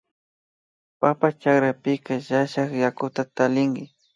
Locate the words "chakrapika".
1.41-2.11